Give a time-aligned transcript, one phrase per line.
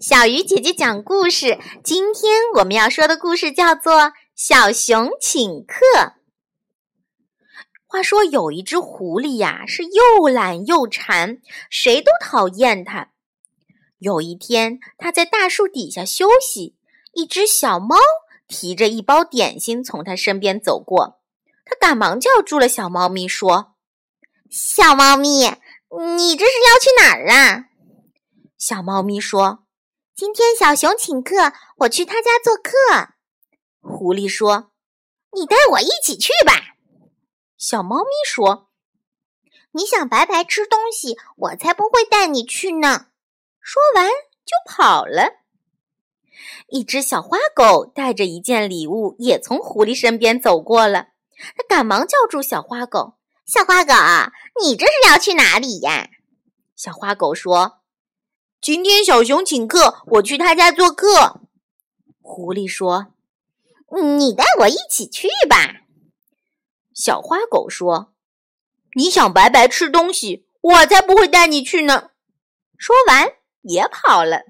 [0.00, 1.58] 小鱼姐姐讲故事。
[1.82, 3.94] 今天我们要说的故事叫做
[4.34, 5.76] 《小熊请客》。
[7.86, 11.38] 话说有一只狐狸呀，是又懒又馋，
[11.70, 13.10] 谁都讨厌它。
[13.98, 16.76] 有一天，它在大树底下休息，
[17.12, 17.96] 一只小猫
[18.48, 21.20] 提着一包点心从它身边走过，
[21.64, 23.74] 它赶忙叫住了小猫咪，说
[24.50, 25.40] ：“小猫咪，
[26.16, 27.66] 你这是要去哪儿啊？”
[28.58, 29.60] 小猫咪说。
[30.24, 32.70] 今天小熊请客，我去他家做客。
[33.80, 34.70] 狐狸说
[35.34, 36.76] ：“你带我一起去吧。”
[37.58, 38.68] 小猫咪说
[39.74, 43.06] ：“你想白白吃东西，我才不会带你去呢。”
[43.60, 45.24] 说完就跑了。
[46.68, 51.08] 一只小花狗带着一件礼物，也从狐狸身边走过了。
[51.56, 53.92] 它赶忙叫住小花狗：“小花狗，
[54.62, 56.10] 你这是要去哪里呀？”
[56.78, 57.81] 小花狗说。
[58.62, 61.40] 今天小熊请客，我去他家做客。
[62.20, 63.08] 狐狸说
[64.16, 65.82] ：“你带我一起去吧。”
[66.94, 68.12] 小花狗说
[68.94, 72.10] ：“你想白白吃东西，我才不会带你去呢。”
[72.78, 73.32] 说完
[73.62, 74.42] 也跑了。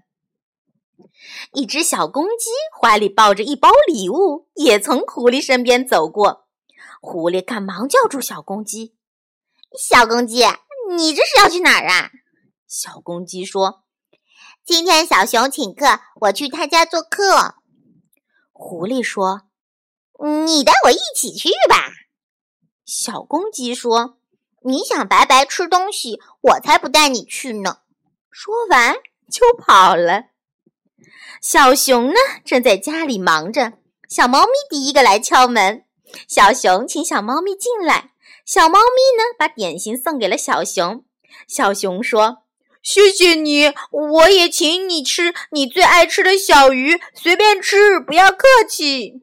[1.54, 6.44] 一只小公鸡怀里抱着一包礼物，也从狐狸身边走过。
[7.00, 8.94] 狐狸赶忙叫住小公鸡
[9.80, 10.44] ：“小公鸡，
[10.90, 12.10] 你这是要去哪儿啊？”
[12.68, 13.78] 小公鸡说。
[14.64, 17.56] 今天小熊请客，我去他家做客。
[18.52, 19.42] 狐狸说
[20.46, 21.90] ：“你带我一起去吧。”
[22.86, 24.18] 小公鸡说
[24.64, 27.78] ：“你想白白吃东西，我才不带你去呢。”
[28.30, 28.94] 说完
[29.28, 30.26] 就跑了。
[31.40, 33.72] 小熊呢，正在家里忙着。
[34.08, 35.84] 小猫咪第一个来敲门，
[36.28, 38.12] 小熊请小猫咪进来。
[38.46, 41.04] 小猫咪呢，把点心送给了小熊。
[41.48, 42.41] 小熊说。
[42.82, 49.22] 谢谢你，我也请你吃你最爱吃的小鱼，随便吃，不要客气。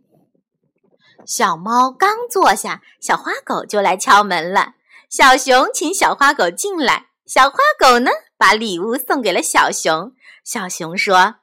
[1.26, 4.76] 小猫刚坐下，小花狗就来敲门了。
[5.10, 10.14] 小熊请小花狗进来，小花狗呢，把礼物送给了小熊。
[10.44, 11.36] 小熊说：“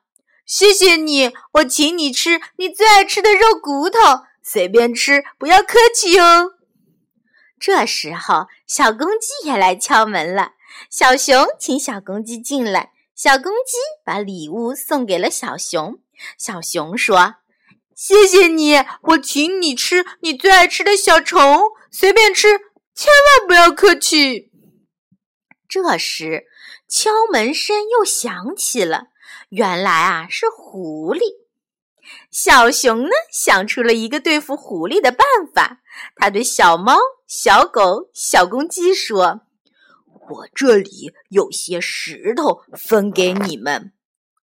[0.46, 3.98] 谢谢你，我请你吃你最爱吃的肉骨头，
[4.42, 6.52] 随便吃，不要客气哦。”
[7.60, 10.52] 这时候，小公鸡也来敲门了。
[10.90, 15.98] 小熊请小公鸡进来，小公鸡把礼物送给了小熊。
[16.38, 17.36] 小熊说
[17.94, 21.60] ：“谢谢你，我请你吃你最爱吃的小虫，
[21.90, 22.48] 随便吃，
[22.94, 24.50] 千万不要客气。”
[25.68, 26.46] 这时，
[26.88, 29.08] 敲门声又响起了，
[29.48, 31.20] 原来啊是狐狸。
[32.30, 35.80] 小熊呢想出了一个对付狐狸的办法，
[36.14, 39.40] 他对小猫、小狗、小公鸡说。
[40.28, 43.92] 我这里有些石头分给你们，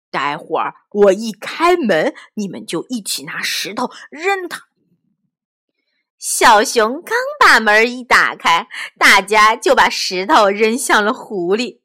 [0.09, 4.65] 待会儿我一开门，你们就一起拿石头扔它。
[6.17, 8.67] 小熊刚把门一打开，
[8.99, 11.79] 大家就把石头扔向了狐狸，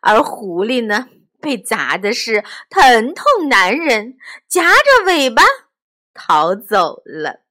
[0.00, 1.06] 而狐狸呢，
[1.40, 5.42] 被砸的是疼痛难忍，夹着尾巴
[6.12, 7.47] 逃走了。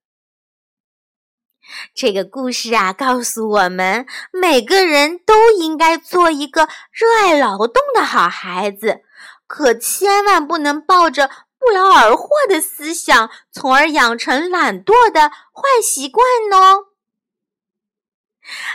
[1.93, 9.01] 这个故事啊，告诉我们，每个人都应该做一个热爱劳动的好孩子，
[9.47, 11.29] 可千万不能抱着
[11.59, 16.85] 不劳而获的思想，从而养成懒惰的坏习惯哦。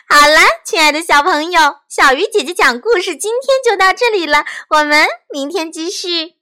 [0.06, 6.41] 好了，亲爱的小朋友，小鱼姐姐讲故事今天就到这里了，我们明天继续。